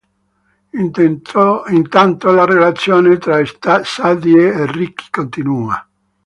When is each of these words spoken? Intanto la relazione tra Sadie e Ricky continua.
Intanto 1.73 2.31
la 2.31 2.45
relazione 2.45 3.19
tra 3.19 3.39
Sadie 3.83 4.47
e 4.51 4.65
Ricky 4.71 5.05
continua. 5.11 5.87